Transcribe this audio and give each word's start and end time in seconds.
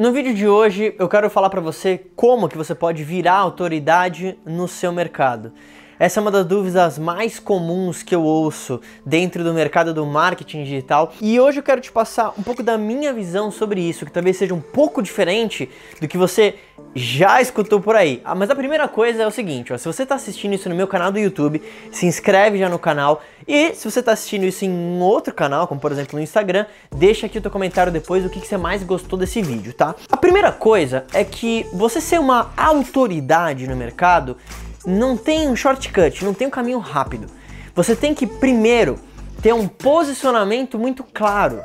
No 0.00 0.12
vídeo 0.12 0.32
de 0.32 0.48
hoje 0.48 0.94
eu 0.98 1.08
quero 1.10 1.28
falar 1.28 1.50
para 1.50 1.60
você 1.60 1.98
como 2.16 2.48
que 2.48 2.56
você 2.56 2.74
pode 2.74 3.04
virar 3.04 3.34
autoridade 3.34 4.38
no 4.46 4.66
seu 4.66 4.92
mercado. 4.92 5.52
Essa 6.00 6.18
é 6.18 6.22
uma 6.22 6.30
das 6.30 6.46
dúvidas 6.46 6.98
mais 6.98 7.38
comuns 7.38 8.02
que 8.02 8.14
eu 8.14 8.22
ouço 8.22 8.80
dentro 9.04 9.44
do 9.44 9.52
mercado 9.52 9.92
do 9.92 10.06
marketing 10.06 10.64
digital 10.64 11.12
e 11.20 11.38
hoje 11.38 11.58
eu 11.58 11.62
quero 11.62 11.78
te 11.78 11.92
passar 11.92 12.32
um 12.38 12.42
pouco 12.42 12.62
da 12.62 12.78
minha 12.78 13.12
visão 13.12 13.50
sobre 13.50 13.82
isso, 13.82 14.06
que 14.06 14.10
talvez 14.10 14.38
seja 14.38 14.54
um 14.54 14.62
pouco 14.62 15.02
diferente 15.02 15.68
do 16.00 16.08
que 16.08 16.16
você 16.16 16.54
já 16.94 17.42
escutou 17.42 17.82
por 17.82 17.96
aí. 17.96 18.22
Ah, 18.24 18.34
mas 18.34 18.48
a 18.48 18.56
primeira 18.56 18.88
coisa 18.88 19.22
é 19.22 19.26
o 19.26 19.30
seguinte, 19.30 19.74
ó, 19.74 19.76
se 19.76 19.84
você 19.84 20.04
está 20.04 20.14
assistindo 20.14 20.54
isso 20.54 20.70
no 20.70 20.74
meu 20.74 20.88
canal 20.88 21.12
do 21.12 21.18
YouTube, 21.18 21.60
se 21.92 22.06
inscreve 22.06 22.58
já 22.58 22.70
no 22.70 22.78
canal 22.78 23.20
e 23.46 23.74
se 23.74 23.84
você 23.84 24.00
está 24.00 24.12
assistindo 24.12 24.44
isso 24.44 24.64
em 24.64 25.02
outro 25.02 25.34
canal, 25.34 25.68
como 25.68 25.82
por 25.82 25.92
exemplo 25.92 26.16
no 26.16 26.22
Instagram, 26.22 26.64
deixa 26.90 27.26
aqui 27.26 27.36
o 27.36 27.42
teu 27.42 27.50
comentário 27.50 27.92
depois 27.92 28.22
do 28.22 28.30
que, 28.30 28.40
que 28.40 28.46
você 28.46 28.56
mais 28.56 28.82
gostou 28.82 29.18
desse 29.18 29.42
vídeo, 29.42 29.74
tá? 29.74 29.94
A 30.10 30.16
primeira 30.16 30.50
coisa 30.50 31.04
é 31.12 31.22
que 31.24 31.66
você 31.74 32.00
ser 32.00 32.18
uma 32.18 32.50
autoridade 32.56 33.66
no 33.66 33.76
mercado 33.76 34.38
não 34.86 35.16
tem 35.16 35.48
um 35.48 35.56
shortcut, 35.56 36.24
não 36.24 36.34
tem 36.34 36.46
um 36.46 36.50
caminho 36.50 36.78
rápido. 36.78 37.26
Você 37.74 37.94
tem 37.94 38.14
que 38.14 38.26
primeiro 38.26 38.98
ter 39.42 39.52
um 39.52 39.68
posicionamento 39.68 40.78
muito 40.78 41.04
claro. 41.04 41.60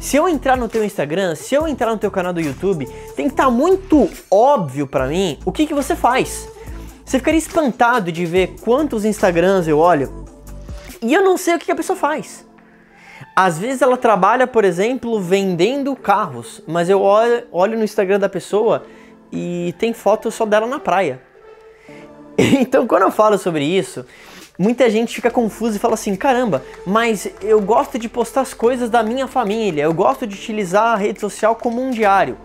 Se 0.00 0.16
eu 0.16 0.28
entrar 0.28 0.56
no 0.56 0.68
teu 0.68 0.84
Instagram, 0.84 1.34
se 1.34 1.54
eu 1.54 1.66
entrar 1.66 1.90
no 1.90 1.98
teu 1.98 2.10
canal 2.10 2.32
do 2.32 2.40
YouTube, 2.40 2.86
tem 3.16 3.26
que 3.26 3.32
estar 3.32 3.46
tá 3.46 3.50
muito 3.50 4.08
óbvio 4.30 4.86
para 4.86 5.06
mim 5.06 5.38
o 5.44 5.50
que, 5.50 5.66
que 5.66 5.74
você 5.74 5.96
faz. 5.96 6.48
Você 7.04 7.18
ficaria 7.18 7.38
espantado 7.38 8.12
de 8.12 8.24
ver 8.26 8.56
quantos 8.60 9.04
Instagrams 9.04 9.66
eu 9.66 9.78
olho 9.78 10.26
e 11.00 11.14
eu 11.14 11.22
não 11.22 11.36
sei 11.36 11.54
o 11.54 11.58
que, 11.58 11.66
que 11.66 11.72
a 11.72 11.76
pessoa 11.76 11.96
faz. 11.96 12.46
Às 13.34 13.58
vezes 13.58 13.82
ela 13.82 13.96
trabalha, 13.96 14.46
por 14.46 14.64
exemplo, 14.64 15.20
vendendo 15.20 15.94
carros, 15.96 16.62
mas 16.66 16.88
eu 16.88 17.00
olho, 17.00 17.44
olho 17.50 17.78
no 17.78 17.84
Instagram 17.84 18.18
da 18.18 18.28
pessoa 18.28 18.84
e 19.32 19.74
tem 19.78 19.92
foto 19.92 20.30
só 20.30 20.44
dela 20.44 20.66
na 20.66 20.78
praia. 20.78 21.20
Então, 22.60 22.86
quando 22.86 23.02
eu 23.02 23.10
falo 23.10 23.36
sobre 23.36 23.64
isso, 23.64 24.06
muita 24.56 24.88
gente 24.88 25.14
fica 25.14 25.30
confusa 25.30 25.76
e 25.76 25.80
fala 25.80 25.94
assim: 25.94 26.14
caramba, 26.14 26.62
mas 26.86 27.28
eu 27.42 27.60
gosto 27.60 27.98
de 27.98 28.08
postar 28.08 28.42
as 28.42 28.54
coisas 28.54 28.88
da 28.88 29.02
minha 29.02 29.26
família, 29.26 29.82
eu 29.82 29.92
gosto 29.92 30.26
de 30.26 30.36
utilizar 30.36 30.94
a 30.94 30.96
rede 30.96 31.20
social 31.20 31.56
como 31.56 31.82
um 31.82 31.90
diário. 31.90 32.38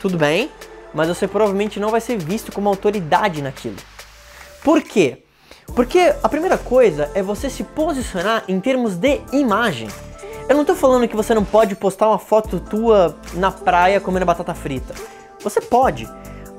Tudo 0.00 0.16
bem, 0.16 0.50
mas 0.94 1.08
você 1.08 1.28
provavelmente 1.28 1.78
não 1.78 1.90
vai 1.90 2.00
ser 2.00 2.16
visto 2.16 2.50
como 2.50 2.68
autoridade 2.68 3.42
naquilo. 3.42 3.76
Por 4.64 4.80
quê? 4.82 5.22
Porque 5.74 6.14
a 6.22 6.28
primeira 6.28 6.56
coisa 6.56 7.10
é 7.14 7.22
você 7.22 7.50
se 7.50 7.62
posicionar 7.62 8.44
em 8.48 8.58
termos 8.58 8.96
de 8.96 9.20
imagem. 9.32 9.88
Eu 10.48 10.54
não 10.54 10.62
estou 10.62 10.74
falando 10.74 11.06
que 11.06 11.14
você 11.14 11.34
não 11.34 11.44
pode 11.44 11.74
postar 11.74 12.08
uma 12.08 12.18
foto 12.18 12.58
tua 12.58 13.14
na 13.34 13.50
praia 13.50 14.00
comendo 14.00 14.24
batata 14.24 14.54
frita. 14.54 14.94
Você 15.40 15.60
pode, 15.60 16.08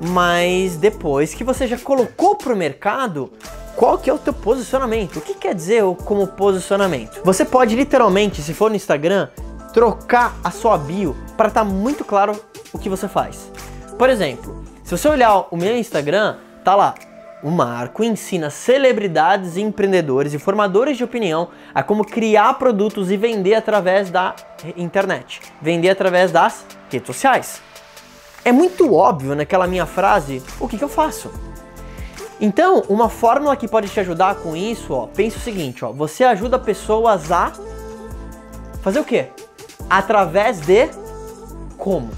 mas 0.02 0.78
depois 0.78 1.33
que 1.33 1.44
você 1.44 1.67
já 1.67 1.78
colocou 1.78 2.36
pro 2.36 2.55
mercado, 2.55 3.31
qual 3.75 3.97
que 3.97 4.09
é 4.09 4.14
o 4.14 4.17
teu 4.17 4.33
posicionamento? 4.33 5.17
O 5.17 5.22
que 5.22 5.33
quer 5.33 5.53
dizer 5.53 5.83
como 6.05 6.28
posicionamento? 6.28 7.22
Você 7.23 7.45
pode 7.45 7.75
literalmente, 7.75 8.42
se 8.42 8.53
for 8.53 8.70
no 8.70 8.75
Instagram, 8.75 9.30
trocar 9.73 10.36
a 10.44 10.52
sua 10.52 10.77
bio 10.77 11.16
para 11.38 11.47
estar 11.47 11.61
tá 11.61 11.66
muito 11.66 12.03
claro 12.03 12.39
o 12.73 12.80
que 12.80 12.89
você 12.89 13.08
faz. 13.08 13.52
Por 13.97 14.09
exemplo, 14.09 14.64
se 14.83 14.97
você 14.97 15.08
olhar 15.08 15.47
o 15.52 15.58
meu 15.58 15.77
Instagram, 15.77 16.38
tá 16.64 16.75
lá, 16.75 16.95
o 17.42 17.50
Marco 17.50 18.03
ensina 18.03 18.50
celebridades, 18.50 19.55
empreendedores 19.55 20.33
e 20.33 20.39
formadores 20.39 20.97
de 20.97 21.03
opinião 21.03 21.50
a 21.73 21.81
como 21.81 22.03
criar 22.03 22.55
produtos 22.55 23.11
e 23.11 23.17
vender 23.17 23.55
através 23.55 24.09
da 24.09 24.36
internet, 24.75 25.42
vender 25.61 25.89
através 25.89 26.31
das 26.31 26.66
redes 26.89 27.08
sociais. 27.08 27.61
É 28.44 28.52
muito 28.52 28.94
óbvio 28.94 29.36
naquela 29.36 29.68
minha 29.68 29.86
frase 29.86 30.42
o 30.59 30.68
que, 30.68 30.78
que 30.78 30.84
eu 30.84 30.90
faço. 30.90 31.32
Então, 32.42 32.84
uma 32.88 33.09
fórmula 33.09 33.56
que 33.56 33.68
pode 33.68 33.90
te 33.90 34.00
ajudar 34.00 34.36
com 34.36 34.56
isso, 34.56 34.94
ó, 34.94 35.08
pensa 35.08 35.38
o 35.38 35.42
seguinte, 35.42 35.84
ó, 35.84 35.92
você 35.92 36.23
ajuda 36.23 36.58
pessoas 36.58 37.30
a 37.32 37.52
fazer 38.82 39.00
o 39.00 39.04
quê? 39.04 39.27
Através 39.89 40.61
de 40.61 40.89
como. 41.77 42.11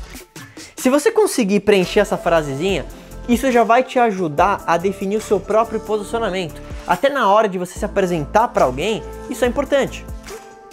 Se 0.76 0.90
você 0.90 1.12
conseguir 1.12 1.62
preencher 1.62 2.02
essa 2.02 2.18
frasezinha, 2.18 2.86
isso 3.28 3.52
já 3.52 3.64
vai 3.64 3.84
te 3.84 3.98
ajudar 3.98 4.64
a 4.68 4.78
definir 4.78 5.18
o 5.18 5.22
seu 5.22 5.40
próprio 5.40 5.80
posicionamento. 5.80 6.62
Até 6.86 7.10
na 7.10 7.32
hora 7.32 7.48
de 7.48 7.58
você 7.58 7.80
se 7.80 7.86
apresentar 7.86 8.50
para 8.50 8.66
alguém, 8.66 9.04
isso 9.30 9.44
é 9.46 9.48
importante. 9.48 10.06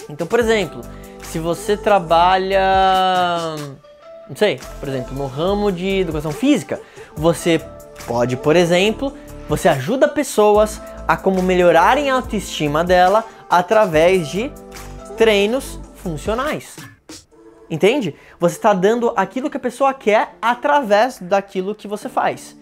Então, 0.08 0.26
por 0.26 0.40
exemplo, 0.40 0.80
se 1.22 1.38
você 1.38 1.76
trabalha 1.76 2.60
não 4.28 4.36
sei, 4.36 4.60
por 4.78 4.88
exemplo, 4.88 5.14
no 5.14 5.26
ramo 5.26 5.72
de 5.72 6.00
educação 6.00 6.32
física, 6.32 6.80
você 7.16 7.60
pode, 8.06 8.36
por 8.36 8.56
exemplo, 8.56 9.12
você 9.48 9.68
ajuda 9.68 10.06
pessoas 10.06 10.80
a 11.06 11.16
como 11.16 11.42
melhorarem 11.42 12.10
a 12.10 12.14
autoestima 12.14 12.84
dela 12.84 13.24
através 13.48 14.28
de 14.28 14.52
treinos 15.16 15.80
funcionais. 15.94 16.76
Entende? 17.70 18.14
Você 18.38 18.56
está 18.56 18.72
dando 18.72 19.12
aquilo 19.16 19.50
que 19.50 19.56
a 19.56 19.60
pessoa 19.60 19.92
quer 19.92 20.34
através 20.40 21.18
daquilo 21.18 21.74
que 21.74 21.88
você 21.88 22.08
faz. 22.08 22.56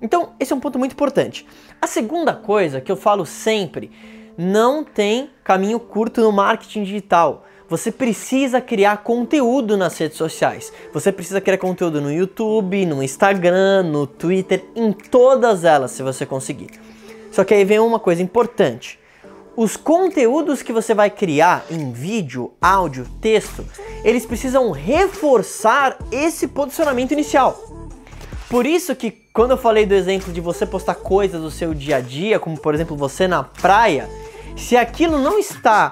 Então, 0.00 0.32
esse 0.38 0.52
é 0.52 0.56
um 0.56 0.60
ponto 0.60 0.78
muito 0.78 0.92
importante. 0.92 1.46
A 1.80 1.86
segunda 1.86 2.34
coisa 2.34 2.80
que 2.80 2.90
eu 2.90 2.96
falo 2.96 3.24
sempre, 3.24 3.90
não 4.36 4.82
tem 4.82 5.30
caminho 5.44 5.78
curto 5.78 6.20
no 6.20 6.32
marketing 6.32 6.84
digital. 6.84 7.44
Você 7.72 7.90
precisa 7.90 8.60
criar 8.60 8.98
conteúdo 8.98 9.78
nas 9.78 9.96
redes 9.96 10.18
sociais. 10.18 10.70
Você 10.92 11.10
precisa 11.10 11.40
criar 11.40 11.56
conteúdo 11.56 12.02
no 12.02 12.12
YouTube, 12.12 12.84
no 12.84 13.02
Instagram, 13.02 13.84
no 13.84 14.06
Twitter, 14.06 14.62
em 14.76 14.92
todas 14.92 15.64
elas, 15.64 15.92
se 15.92 16.02
você 16.02 16.26
conseguir. 16.26 16.68
Só 17.30 17.44
que 17.44 17.54
aí 17.54 17.64
vem 17.64 17.78
uma 17.78 17.98
coisa 17.98 18.22
importante. 18.22 19.00
Os 19.56 19.74
conteúdos 19.74 20.62
que 20.62 20.70
você 20.70 20.92
vai 20.92 21.08
criar 21.08 21.64
em 21.70 21.92
vídeo, 21.92 22.52
áudio, 22.60 23.06
texto, 23.22 23.64
eles 24.04 24.26
precisam 24.26 24.70
reforçar 24.70 25.96
esse 26.12 26.48
posicionamento 26.48 27.12
inicial. 27.12 27.58
Por 28.50 28.66
isso 28.66 28.94
que 28.94 29.10
quando 29.32 29.52
eu 29.52 29.56
falei 29.56 29.86
do 29.86 29.94
exemplo 29.94 30.30
de 30.30 30.42
você 30.42 30.66
postar 30.66 30.96
coisas 30.96 31.40
do 31.40 31.50
seu 31.50 31.72
dia 31.72 31.96
a 31.96 32.00
dia, 32.00 32.38
como 32.38 32.60
por 32.60 32.74
exemplo 32.74 32.94
você 32.94 33.26
na 33.26 33.42
praia, 33.42 34.10
se 34.58 34.76
aquilo 34.76 35.16
não 35.16 35.38
está 35.38 35.90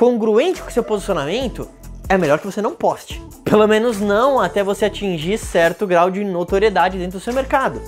congruente 0.00 0.62
com 0.62 0.70
seu 0.70 0.82
posicionamento, 0.82 1.68
é 2.08 2.16
melhor 2.16 2.38
que 2.38 2.46
você 2.46 2.62
não 2.62 2.74
poste. 2.74 3.22
Pelo 3.44 3.68
menos 3.68 4.00
não 4.00 4.40
até 4.40 4.64
você 4.64 4.86
atingir 4.86 5.36
certo 5.36 5.86
grau 5.86 6.10
de 6.10 6.24
notoriedade 6.24 6.96
dentro 6.96 7.18
do 7.18 7.22
seu 7.22 7.34
mercado. 7.34 7.82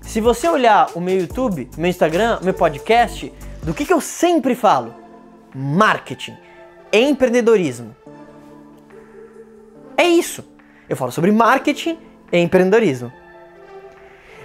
Se 0.00 0.22
você 0.22 0.48
olhar 0.48 0.88
o 0.94 1.00
meu 1.02 1.20
YouTube, 1.20 1.68
meu 1.76 1.90
Instagram, 1.90 2.38
meu 2.40 2.54
podcast, 2.54 3.30
do 3.62 3.74
que, 3.74 3.84
que 3.84 3.92
eu 3.92 4.00
sempre 4.00 4.54
falo? 4.54 4.94
Marketing, 5.54 6.34
empreendedorismo. 6.90 7.94
É 9.98 10.04
isso. 10.04 10.42
Eu 10.88 10.96
falo 10.96 11.12
sobre 11.12 11.30
marketing 11.30 11.98
e 12.32 12.38
empreendedorismo. 12.38 13.12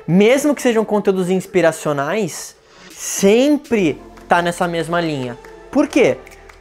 Mesmo 0.06 0.54
que 0.54 0.62
sejam 0.62 0.84
conteúdos 0.84 1.30
inspiracionais, 1.30 2.58
sempre 2.92 4.02
tá 4.28 4.42
nessa 4.42 4.68
mesma 4.68 5.00
linha. 5.00 5.38
Por 5.72 5.88
quê? 5.88 6.18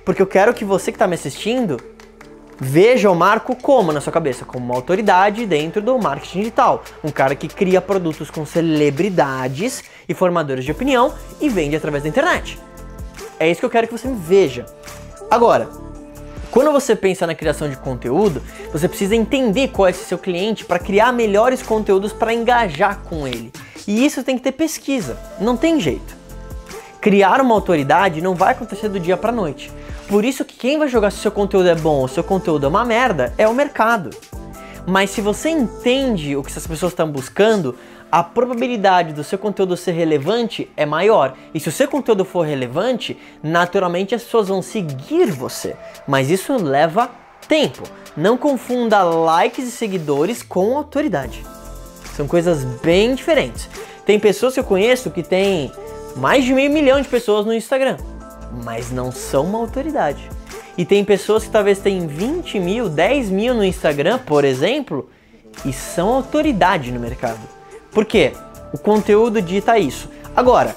Porque 0.08 0.22
eu 0.22 0.26
quero 0.26 0.54
que 0.54 0.64
você 0.64 0.90
que 0.90 0.96
está 0.96 1.06
me 1.06 1.16
assistindo 1.16 1.78
veja 2.58 3.10
o 3.10 3.14
Marco 3.14 3.54
como 3.54 3.92
na 3.92 4.00
sua 4.00 4.10
cabeça? 4.10 4.42
Como 4.42 4.64
uma 4.64 4.74
autoridade 4.74 5.44
dentro 5.44 5.82
do 5.82 5.98
marketing 5.98 6.38
digital. 6.38 6.82
Um 7.04 7.10
cara 7.10 7.34
que 7.34 7.46
cria 7.46 7.78
produtos 7.78 8.30
com 8.30 8.46
celebridades 8.46 9.84
e 10.08 10.14
formadores 10.14 10.64
de 10.64 10.72
opinião 10.72 11.12
e 11.38 11.50
vende 11.50 11.76
através 11.76 12.04
da 12.04 12.08
internet. 12.08 12.58
É 13.38 13.50
isso 13.50 13.60
que 13.60 13.66
eu 13.66 13.70
quero 13.70 13.86
que 13.86 13.92
você 13.92 14.08
me 14.08 14.16
veja. 14.16 14.64
Agora, 15.30 15.68
quando 16.50 16.72
você 16.72 16.96
pensa 16.96 17.26
na 17.26 17.34
criação 17.34 17.68
de 17.68 17.76
conteúdo, 17.76 18.42
você 18.72 18.88
precisa 18.88 19.14
entender 19.14 19.68
qual 19.68 19.88
é 19.88 19.90
esse 19.90 20.06
seu 20.06 20.16
cliente 20.16 20.64
para 20.64 20.78
criar 20.78 21.12
melhores 21.12 21.62
conteúdos 21.62 22.14
para 22.14 22.32
engajar 22.32 23.00
com 23.00 23.28
ele. 23.28 23.52
E 23.86 24.06
isso 24.06 24.24
tem 24.24 24.38
que 24.38 24.42
ter 24.42 24.52
pesquisa, 24.52 25.18
não 25.38 25.54
tem 25.54 25.78
jeito. 25.78 26.16
Criar 26.98 27.42
uma 27.42 27.54
autoridade 27.54 28.22
não 28.22 28.34
vai 28.34 28.52
acontecer 28.52 28.88
do 28.88 28.98
dia 28.98 29.14
para 29.14 29.30
noite. 29.30 29.70
Por 30.08 30.24
isso 30.24 30.42
que 30.42 30.56
quem 30.56 30.78
vai 30.78 30.88
jogar 30.88 31.10
se 31.10 31.18
seu 31.18 31.30
conteúdo 31.30 31.68
é 31.68 31.74
bom 31.74 32.00
ou 32.00 32.08
seu 32.08 32.24
conteúdo 32.24 32.64
é 32.64 32.68
uma 32.68 32.84
merda 32.84 33.34
é 33.36 33.46
o 33.46 33.52
mercado. 33.52 34.08
Mas 34.86 35.10
se 35.10 35.20
você 35.20 35.50
entende 35.50 36.34
o 36.34 36.42
que 36.42 36.50
essas 36.50 36.66
pessoas 36.66 36.92
estão 36.92 37.10
buscando, 37.10 37.76
a 38.10 38.22
probabilidade 38.22 39.12
do 39.12 39.22
seu 39.22 39.38
conteúdo 39.38 39.76
ser 39.76 39.92
relevante 39.92 40.70
é 40.78 40.86
maior. 40.86 41.34
E 41.52 41.60
se 41.60 41.68
o 41.68 41.72
seu 41.72 41.86
conteúdo 41.86 42.24
for 42.24 42.46
relevante, 42.46 43.18
naturalmente 43.42 44.14
as 44.14 44.22
pessoas 44.22 44.48
vão 44.48 44.62
seguir 44.62 45.30
você. 45.30 45.76
Mas 46.06 46.30
isso 46.30 46.56
leva 46.56 47.10
tempo. 47.46 47.82
Não 48.16 48.38
confunda 48.38 49.02
likes 49.02 49.68
e 49.68 49.70
seguidores 49.70 50.42
com 50.42 50.74
autoridade. 50.78 51.44
São 52.16 52.26
coisas 52.26 52.64
bem 52.64 53.14
diferentes. 53.14 53.68
Tem 54.06 54.18
pessoas 54.18 54.54
que 54.54 54.60
eu 54.60 54.64
conheço 54.64 55.10
que 55.10 55.22
têm 55.22 55.70
mais 56.16 56.46
de 56.46 56.54
meio 56.54 56.72
milhão 56.72 56.98
de 56.98 57.06
pessoas 57.06 57.44
no 57.44 57.52
Instagram 57.52 57.98
mas 58.64 58.90
não 58.90 59.10
são 59.10 59.44
uma 59.44 59.58
autoridade. 59.58 60.28
E 60.76 60.84
tem 60.84 61.04
pessoas 61.04 61.44
que 61.44 61.50
talvez 61.50 61.78
tenham 61.78 62.06
20 62.06 62.60
mil, 62.60 62.88
10 62.88 63.30
mil 63.30 63.54
no 63.54 63.64
Instagram, 63.64 64.18
por 64.18 64.44
exemplo, 64.44 65.10
e 65.64 65.72
são 65.72 66.08
autoridade 66.08 66.92
no 66.92 67.00
mercado. 67.00 67.40
Por 67.90 68.04
quê? 68.04 68.32
O 68.72 68.78
conteúdo 68.78 69.42
dita 69.42 69.78
isso. 69.78 70.08
Agora, 70.36 70.76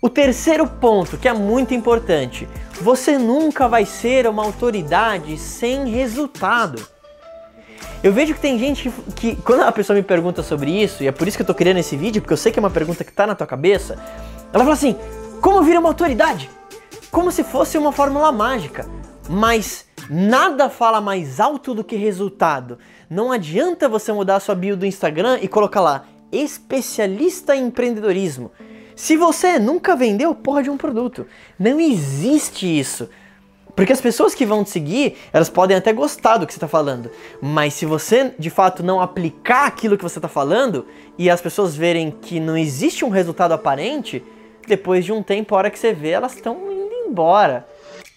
o 0.00 0.08
terceiro 0.08 0.66
ponto 0.66 1.18
que 1.18 1.28
é 1.28 1.32
muito 1.32 1.74
importante: 1.74 2.48
você 2.80 3.18
nunca 3.18 3.68
vai 3.68 3.84
ser 3.84 4.26
uma 4.26 4.44
autoridade 4.44 5.36
sem 5.36 5.88
resultado. 5.88 6.80
Eu 8.02 8.12
vejo 8.12 8.32
que 8.32 8.40
tem 8.40 8.58
gente 8.58 8.90
que, 9.14 9.36
quando 9.36 9.62
a 9.62 9.72
pessoa 9.72 9.94
me 9.94 10.02
pergunta 10.02 10.42
sobre 10.42 10.70
isso, 10.70 11.02
e 11.02 11.08
é 11.08 11.12
por 11.12 11.28
isso 11.28 11.36
que 11.36 11.42
eu 11.42 11.46
tô 11.46 11.54
criando 11.54 11.78
esse 11.78 11.96
vídeo, 11.96 12.22
porque 12.22 12.32
eu 12.32 12.36
sei 12.36 12.50
que 12.50 12.58
é 12.58 12.62
uma 12.62 12.70
pergunta 12.70 13.04
que 13.04 13.12
tá 13.12 13.26
na 13.26 13.34
tua 13.34 13.46
cabeça, 13.46 13.98
ela 14.52 14.64
fala 14.64 14.72
assim: 14.72 14.96
como 15.40 15.62
virar 15.62 15.80
uma 15.80 15.88
autoridade? 15.88 16.48
Como 17.10 17.32
se 17.32 17.42
fosse 17.42 17.76
uma 17.76 17.90
fórmula 17.90 18.30
mágica. 18.30 18.88
Mas 19.28 19.84
nada 20.08 20.68
fala 20.68 21.00
mais 21.00 21.40
alto 21.40 21.74
do 21.74 21.82
que 21.82 21.96
resultado. 21.96 22.78
Não 23.08 23.32
adianta 23.32 23.88
você 23.88 24.12
mudar 24.12 24.36
a 24.36 24.40
sua 24.40 24.54
bio 24.54 24.76
do 24.76 24.86
Instagram 24.86 25.38
e 25.42 25.48
colocar 25.48 25.80
lá 25.80 26.04
especialista 26.30 27.56
em 27.56 27.66
empreendedorismo. 27.66 28.52
Se 28.94 29.16
você 29.16 29.58
nunca 29.58 29.96
vendeu 29.96 30.34
porra 30.34 30.62
de 30.62 30.70
um 30.70 30.76
produto, 30.76 31.26
não 31.58 31.80
existe 31.80 32.66
isso. 32.66 33.08
Porque 33.74 33.92
as 33.92 34.00
pessoas 34.00 34.34
que 34.34 34.46
vão 34.46 34.62
te 34.62 34.70
seguir, 34.70 35.16
elas 35.32 35.48
podem 35.48 35.76
até 35.76 35.92
gostar 35.92 36.36
do 36.36 36.46
que 36.46 36.52
você 36.52 36.58
está 36.58 36.68
falando, 36.68 37.10
mas 37.40 37.72
se 37.74 37.86
você 37.86 38.34
de 38.38 38.50
fato 38.50 38.82
não 38.82 39.00
aplicar 39.00 39.66
aquilo 39.66 39.96
que 39.96 40.02
você 40.02 40.18
está 40.18 40.28
falando 40.28 40.86
e 41.16 41.30
as 41.30 41.40
pessoas 41.40 41.74
verem 41.74 42.10
que 42.10 42.38
não 42.38 42.56
existe 42.56 43.04
um 43.04 43.08
resultado 43.08 43.52
aparente, 43.52 44.22
depois 44.66 45.04
de 45.04 45.12
um 45.12 45.22
tempo, 45.22 45.54
a 45.54 45.58
hora 45.58 45.70
que 45.70 45.78
você 45.78 45.92
vê, 45.92 46.10
elas 46.10 46.34
estão 46.34 46.69
embora. 47.10 47.66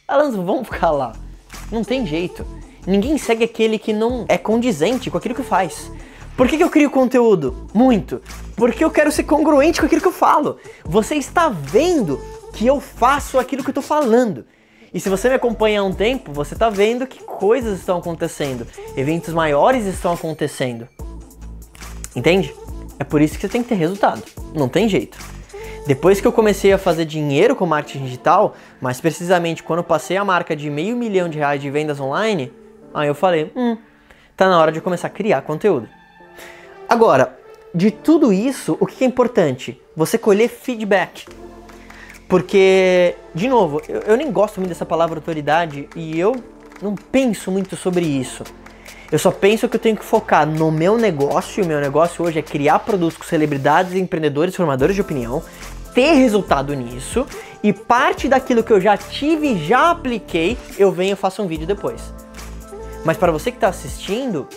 Elas 0.07 0.35
vão 0.35 0.63
ficar 0.63 0.91
lá. 0.91 1.13
Não 1.71 1.83
tem 1.83 2.05
jeito. 2.05 2.45
Ninguém 2.85 3.17
segue 3.17 3.43
aquele 3.43 3.79
que 3.79 3.93
não 3.93 4.25
é 4.27 4.37
condizente 4.37 5.09
com 5.09 5.17
aquilo 5.17 5.35
que 5.35 5.43
faz. 5.43 5.91
Por 6.35 6.47
que, 6.47 6.57
que 6.57 6.63
eu 6.63 6.69
crio 6.69 6.89
conteúdo? 6.89 7.69
Muito. 7.73 8.21
Porque 8.55 8.83
eu 8.83 8.91
quero 8.91 9.11
ser 9.11 9.23
congruente 9.23 9.79
com 9.79 9.85
aquilo 9.85 10.01
que 10.01 10.07
eu 10.07 10.13
falo. 10.13 10.57
Você 10.83 11.15
está 11.15 11.49
vendo 11.49 12.19
que 12.53 12.65
eu 12.65 12.79
faço 12.79 13.39
aquilo 13.39 13.63
que 13.63 13.69
eu 13.69 13.71
estou 13.71 13.83
falando. 13.83 14.45
E 14.93 14.99
se 14.99 15.09
você 15.09 15.27
me 15.27 15.35
acompanha 15.35 15.79
há 15.79 15.83
um 15.83 15.93
tempo, 15.93 16.31
você 16.31 16.53
está 16.53 16.69
vendo 16.69 17.07
que 17.07 17.23
coisas 17.23 17.79
estão 17.79 17.97
acontecendo, 17.97 18.67
eventos 18.95 19.33
maiores 19.33 19.85
estão 19.85 20.13
acontecendo. 20.13 20.87
Entende? 22.15 22.53
É 22.99 23.03
por 23.03 23.19
isso 23.19 23.35
que 23.35 23.41
você 23.41 23.49
tem 23.49 23.63
que 23.63 23.69
ter 23.69 23.75
resultado. 23.75 24.21
Não 24.53 24.69
tem 24.69 24.87
jeito. 24.87 25.17
Depois 25.85 26.21
que 26.21 26.27
eu 26.27 26.31
comecei 26.31 26.71
a 26.71 26.77
fazer 26.77 27.03
dinheiro 27.03 27.55
com 27.55 27.65
marketing 27.65 28.05
digital, 28.05 28.55
mais 28.79 29.01
precisamente 29.01 29.61
quando 29.61 29.83
passei 29.83 30.15
a 30.15 30.23
marca 30.23 30.55
de 30.55 30.69
meio 30.69 30.95
milhão 30.95 31.27
de 31.27 31.37
reais 31.37 31.61
de 31.61 31.69
vendas 31.69 31.99
online, 31.99 32.53
aí 32.93 33.09
eu 33.09 33.15
falei, 33.15 33.51
hum, 33.53 33.77
tá 34.37 34.47
na 34.47 34.57
hora 34.59 34.71
de 34.71 34.79
começar 34.79 35.07
a 35.07 35.09
criar 35.09 35.41
conteúdo. 35.41 35.89
Agora, 36.87 37.37
de 37.75 37.91
tudo 37.91 38.31
isso, 38.31 38.77
o 38.79 38.85
que 38.85 39.03
é 39.03 39.07
importante? 39.07 39.81
Você 39.95 40.17
colher 40.17 40.47
feedback. 40.47 41.25
Porque, 42.29 43.15
de 43.35 43.49
novo, 43.49 43.81
eu, 43.89 43.99
eu 44.01 44.17
nem 44.17 44.31
gosto 44.31 44.59
muito 44.59 44.69
dessa 44.69 44.85
palavra 44.85 45.17
autoridade 45.17 45.89
e 45.95 46.17
eu 46.17 46.33
não 46.81 46.95
penso 46.95 47.51
muito 47.51 47.75
sobre 47.75 48.05
isso. 48.05 48.43
Eu 49.11 49.19
só 49.19 49.29
penso 49.29 49.69
que 49.69 49.75
eu 49.75 49.79
tenho 49.79 49.95
que 49.95 50.03
focar 50.03 50.43
no 50.43 50.71
meu 50.71 50.97
negócio, 50.97 51.61
e 51.61 51.63
o 51.63 51.67
meu 51.67 51.79
negócio 51.79 52.25
hoje 52.25 52.39
é 52.39 52.41
criar 52.41 52.79
produtos 52.79 53.15
com 53.15 53.23
celebridades, 53.23 53.93
empreendedores, 53.93 54.55
formadores 54.55 54.95
de 54.95 55.01
opinião, 55.01 55.43
ter 55.93 56.13
resultado 56.13 56.73
nisso, 56.73 57.25
e 57.63 57.71
parte 57.71 58.27
daquilo 58.27 58.63
que 58.63 58.73
eu 58.73 58.81
já 58.81 58.97
tive 58.97 59.53
e 59.53 59.65
já 59.65 59.91
apliquei, 59.91 60.57
eu 60.77 60.91
venho 60.91 61.13
e 61.13 61.15
faço 61.15 61.41
um 61.41 61.47
vídeo 61.47 61.65
depois. 61.65 62.13
Mas 63.05 63.17
para 63.17 63.31
você 63.31 63.51
que 63.51 63.57
está 63.57 63.69
assistindo, 63.69 64.47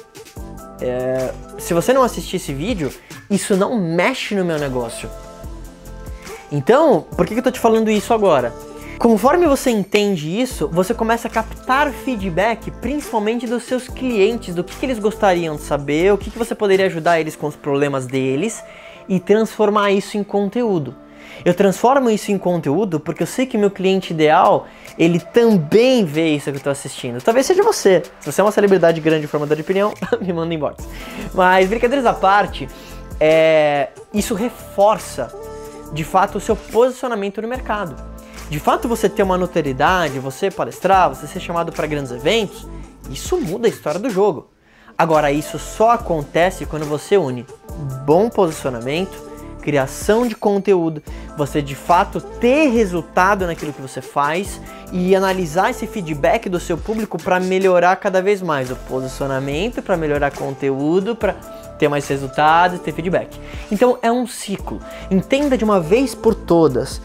é, 0.80 1.32
se 1.58 1.72
você 1.72 1.92
não 1.92 2.02
assistir 2.02 2.36
esse 2.36 2.52
vídeo, 2.52 2.92
isso 3.30 3.56
não 3.56 3.78
mexe 3.80 4.34
no 4.34 4.44
meu 4.44 4.58
negócio. 4.58 5.08
Então, 6.50 7.06
por 7.16 7.26
que, 7.26 7.34
que 7.34 7.40
eu 7.40 7.44
tô 7.44 7.50
te 7.50 7.60
falando 7.60 7.90
isso 7.90 8.14
agora? 8.14 8.52
Conforme 8.98 9.46
você 9.46 9.70
entende 9.70 10.40
isso, 10.40 10.68
você 10.68 10.94
começa 10.94 11.28
a 11.28 11.30
captar 11.30 11.92
feedback, 11.92 12.70
principalmente 12.70 13.46
dos 13.46 13.64
seus 13.64 13.88
clientes, 13.88 14.54
do 14.54 14.64
que, 14.64 14.74
que 14.74 14.86
eles 14.86 14.98
gostariam 14.98 15.56
de 15.56 15.62
saber, 15.62 16.12
o 16.12 16.18
que, 16.18 16.30
que 16.30 16.38
você 16.38 16.54
poderia 16.54 16.86
ajudar 16.86 17.20
eles 17.20 17.36
com 17.36 17.46
os 17.46 17.54
problemas 17.54 18.06
deles 18.06 18.62
e 19.08 19.20
transformar 19.20 19.92
isso 19.92 20.16
em 20.16 20.24
conteúdo. 20.24 20.94
Eu 21.44 21.54
transformo 21.54 22.10
isso 22.10 22.32
em 22.32 22.38
conteúdo 22.38 22.98
porque 22.98 23.22
eu 23.22 23.26
sei 23.26 23.46
que 23.46 23.56
meu 23.56 23.70
cliente 23.70 24.12
ideal, 24.12 24.66
ele 24.98 25.20
também 25.20 26.04
vê 26.04 26.28
isso 26.34 26.44
que 26.44 26.50
eu 26.50 26.56
estou 26.56 26.70
assistindo. 26.70 27.22
Talvez 27.22 27.46
seja 27.46 27.62
você. 27.62 28.02
Se 28.20 28.30
você 28.30 28.40
é 28.40 28.44
uma 28.44 28.52
celebridade 28.52 29.00
grande 29.00 29.26
formador 29.26 29.56
de 29.56 29.62
opinião, 29.62 29.94
me 30.20 30.32
manda 30.32 30.52
inbox. 30.52 30.86
Mas 31.34 31.68
brincadeiras 31.68 32.06
à 32.06 32.12
parte, 32.12 32.68
é, 33.20 33.88
isso 34.12 34.34
reforça 34.34 35.32
de 35.92 36.04
fato 36.04 36.38
o 36.38 36.40
seu 36.40 36.56
posicionamento 36.56 37.40
no 37.40 37.48
mercado. 37.48 37.96
De 38.48 38.60
fato, 38.60 38.86
você 38.86 39.08
ter 39.08 39.22
uma 39.22 39.36
notoriedade, 39.36 40.18
você 40.20 40.50
palestrar, 40.50 41.08
você 41.08 41.26
ser 41.26 41.40
chamado 41.40 41.72
para 41.72 41.86
grandes 41.86 42.12
eventos, 42.12 42.66
isso 43.10 43.36
muda 43.36 43.66
a 43.66 43.70
história 43.70 43.98
do 43.98 44.08
jogo. 44.08 44.50
Agora, 44.96 45.30
isso 45.32 45.58
só 45.58 45.90
acontece 45.90 46.64
quando 46.64 46.86
você 46.86 47.16
une 47.16 47.44
bom 48.04 48.30
posicionamento, 48.30 49.25
criação 49.66 50.28
de 50.28 50.36
conteúdo, 50.36 51.02
você 51.36 51.60
de 51.60 51.74
fato 51.74 52.20
ter 52.20 52.68
resultado 52.68 53.48
naquilo 53.48 53.72
que 53.72 53.82
você 53.82 54.00
faz 54.00 54.60
e 54.92 55.12
analisar 55.16 55.70
esse 55.70 55.88
feedback 55.88 56.48
do 56.48 56.60
seu 56.60 56.78
público 56.78 57.20
para 57.20 57.40
melhorar 57.40 57.96
cada 57.96 58.22
vez 58.22 58.40
mais 58.40 58.70
o 58.70 58.76
posicionamento, 58.76 59.82
para 59.82 59.96
melhorar 59.96 60.30
conteúdo, 60.30 61.16
para 61.16 61.32
ter 61.80 61.88
mais 61.88 62.06
resultados, 62.06 62.78
ter 62.78 62.92
feedback. 62.92 63.40
Então 63.68 63.98
é 64.02 64.12
um 64.12 64.24
ciclo. 64.24 64.80
Entenda 65.10 65.58
de 65.58 65.64
uma 65.64 65.80
vez 65.80 66.14
por 66.14 66.32
todas. 66.32 67.00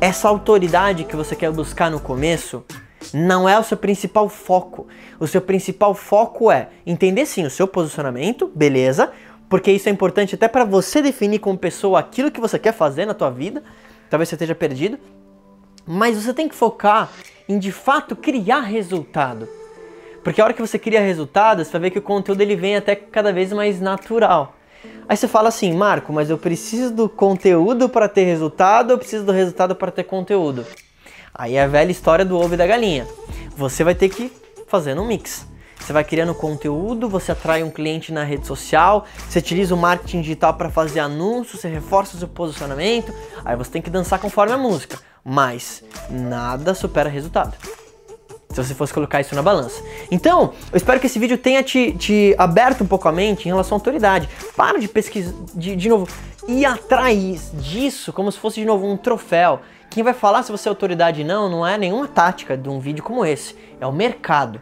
Essa 0.00 0.28
autoridade 0.28 1.04
que 1.04 1.14
você 1.14 1.36
quer 1.36 1.52
buscar 1.52 1.88
no 1.88 2.00
começo 2.00 2.64
não 3.12 3.48
é 3.48 3.56
o 3.56 3.62
seu 3.62 3.76
principal 3.76 4.28
foco. 4.28 4.88
O 5.20 5.28
seu 5.28 5.40
principal 5.40 5.94
foco 5.94 6.50
é 6.50 6.70
entender 6.84 7.26
sim 7.26 7.46
o 7.46 7.50
seu 7.50 7.68
posicionamento, 7.68 8.50
beleza? 8.52 9.12
Porque 9.48 9.70
isso 9.70 9.88
é 9.88 9.92
importante 9.92 10.34
até 10.34 10.48
para 10.48 10.64
você 10.64 11.02
definir 11.02 11.38
como 11.38 11.58
pessoa 11.58 12.00
aquilo 12.00 12.30
que 12.30 12.40
você 12.40 12.58
quer 12.58 12.72
fazer 12.72 13.06
na 13.06 13.14
tua 13.14 13.30
vida. 13.30 13.62
Talvez 14.10 14.28
você 14.28 14.34
esteja 14.34 14.54
perdido, 14.54 14.98
mas 15.86 16.16
você 16.16 16.32
tem 16.32 16.48
que 16.48 16.54
focar 16.54 17.10
em 17.48 17.58
de 17.58 17.72
fato 17.72 18.16
criar 18.16 18.60
resultado. 18.60 19.48
Porque 20.22 20.40
a 20.40 20.44
hora 20.44 20.54
que 20.54 20.62
você 20.62 20.78
cria 20.78 21.00
resultados, 21.00 21.66
você 21.66 21.72
vai 21.72 21.82
ver 21.82 21.90
que 21.90 21.98
o 21.98 22.02
conteúdo 22.02 22.40
ele 22.40 22.56
vem 22.56 22.76
até 22.76 22.96
cada 22.96 23.32
vez 23.32 23.52
mais 23.52 23.80
natural. 23.80 24.56
Aí 25.06 25.16
você 25.16 25.28
fala 25.28 25.48
assim, 25.48 25.72
Marco, 25.74 26.12
mas 26.12 26.30
eu 26.30 26.38
preciso 26.38 26.92
do 26.92 27.08
conteúdo 27.08 27.88
para 27.88 28.08
ter 28.08 28.24
resultado, 28.24 28.92
eu 28.92 28.98
preciso 28.98 29.24
do 29.24 29.32
resultado 29.32 29.76
para 29.76 29.90
ter 29.90 30.04
conteúdo. 30.04 30.66
Aí 31.34 31.56
é 31.56 31.62
a 31.62 31.66
velha 31.66 31.90
história 31.90 32.24
do 32.24 32.38
ovo 32.38 32.54
e 32.54 32.56
da 32.56 32.66
galinha. 32.66 33.06
Você 33.56 33.84
vai 33.84 33.94
ter 33.94 34.08
que 34.08 34.32
fazer 34.66 34.98
um 34.98 35.06
mix. 35.06 35.46
Você 35.84 35.92
vai 35.92 36.02
criando 36.02 36.34
conteúdo, 36.34 37.10
você 37.10 37.32
atrai 37.32 37.62
um 37.62 37.70
cliente 37.70 38.10
na 38.10 38.24
rede 38.24 38.46
social, 38.46 39.04
você 39.28 39.38
utiliza 39.38 39.74
o 39.74 39.78
marketing 39.78 40.22
digital 40.22 40.54
para 40.54 40.70
fazer 40.70 41.00
anúncios, 41.00 41.60
você 41.60 41.68
reforça 41.68 42.16
o 42.16 42.18
seu 42.18 42.26
posicionamento, 42.26 43.12
aí 43.44 43.54
você 43.54 43.70
tem 43.70 43.82
que 43.82 43.90
dançar 43.90 44.18
conforme 44.18 44.54
a 44.54 44.56
música. 44.56 44.98
Mas 45.22 45.84
nada 46.08 46.74
supera 46.74 47.10
resultado 47.10 47.54
se 48.48 48.62
você 48.62 48.72
fosse 48.72 48.94
colocar 48.94 49.20
isso 49.20 49.34
na 49.34 49.42
balança. 49.42 49.82
Então, 50.10 50.54
eu 50.72 50.76
espero 50.76 51.00
que 51.00 51.06
esse 51.06 51.18
vídeo 51.18 51.36
tenha 51.36 51.62
te, 51.62 51.92
te 51.92 52.34
aberto 52.38 52.84
um 52.84 52.86
pouco 52.86 53.08
a 53.08 53.12
mente 53.12 53.46
em 53.46 53.48
relação 53.50 53.76
à 53.76 53.78
autoridade. 53.78 54.28
Para 54.56 54.78
de 54.78 54.86
pesquisar, 54.86 55.34
de, 55.54 55.74
de 55.74 55.88
novo, 55.88 56.08
ir 56.46 56.64
atrás 56.64 57.50
disso 57.54 58.12
como 58.12 58.30
se 58.30 58.38
fosse 58.38 58.60
de 58.60 58.66
novo 58.66 58.86
um 58.86 58.96
troféu. 58.96 59.60
Quem 59.90 60.04
vai 60.04 60.14
falar 60.14 60.44
se 60.44 60.52
você 60.52 60.68
é 60.68 60.70
autoridade 60.70 61.24
não, 61.24 61.50
não 61.50 61.66
é 61.66 61.76
nenhuma 61.76 62.06
tática 62.06 62.56
de 62.56 62.68
um 62.68 62.78
vídeo 62.78 63.02
como 63.02 63.26
esse, 63.26 63.56
é 63.80 63.86
o 63.86 63.92
mercado. 63.92 64.60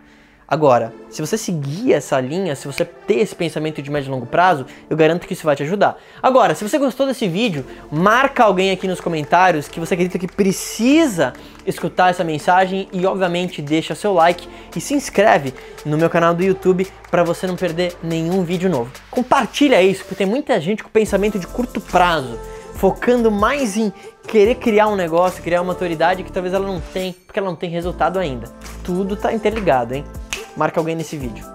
Agora, 0.52 0.92
se 1.08 1.22
você 1.22 1.38
seguir 1.38 1.94
essa 1.94 2.20
linha, 2.20 2.54
se 2.54 2.66
você 2.66 2.84
ter 2.84 3.20
esse 3.20 3.34
pensamento 3.34 3.80
de 3.80 3.90
médio 3.90 4.10
e 4.10 4.12
longo 4.12 4.26
prazo, 4.26 4.66
eu 4.90 4.94
garanto 4.94 5.26
que 5.26 5.32
isso 5.32 5.46
vai 5.46 5.56
te 5.56 5.62
ajudar. 5.62 5.96
Agora, 6.22 6.54
se 6.54 6.62
você 6.62 6.76
gostou 6.76 7.06
desse 7.06 7.26
vídeo, 7.26 7.64
marca 7.90 8.44
alguém 8.44 8.70
aqui 8.70 8.86
nos 8.86 9.00
comentários 9.00 9.66
que 9.66 9.80
você 9.80 9.94
acredita 9.94 10.18
que 10.18 10.26
precisa 10.26 11.32
escutar 11.64 12.10
essa 12.10 12.22
mensagem 12.22 12.86
e 12.92 13.06
obviamente 13.06 13.62
deixa 13.62 13.94
seu 13.94 14.12
like 14.12 14.46
e 14.76 14.78
se 14.78 14.92
inscreve 14.92 15.54
no 15.86 15.96
meu 15.96 16.10
canal 16.10 16.34
do 16.34 16.44
YouTube 16.44 16.86
para 17.10 17.24
você 17.24 17.46
não 17.46 17.56
perder 17.56 17.96
nenhum 18.02 18.44
vídeo 18.44 18.68
novo. 18.68 18.92
Compartilha 19.10 19.82
isso, 19.82 20.00
porque 20.00 20.16
tem 20.16 20.26
muita 20.26 20.60
gente 20.60 20.84
com 20.84 20.90
pensamento 20.90 21.38
de 21.38 21.46
curto 21.46 21.80
prazo, 21.80 22.38
focando 22.74 23.30
mais 23.30 23.78
em 23.78 23.90
querer 24.28 24.56
criar 24.56 24.88
um 24.88 24.96
negócio, 24.96 25.42
criar 25.42 25.62
uma 25.62 25.72
autoridade 25.72 26.22
que 26.22 26.30
talvez 26.30 26.52
ela 26.52 26.66
não 26.66 26.78
tem, 26.78 27.14
porque 27.26 27.38
ela 27.38 27.48
não 27.48 27.56
tem 27.56 27.70
resultado 27.70 28.18
ainda. 28.18 28.52
Tudo 28.84 29.14
está 29.14 29.32
interligado, 29.32 29.94
hein? 29.94 30.04
Marca 30.56 30.80
alguém 30.80 30.94
nesse 30.96 31.16
vídeo. 31.16 31.51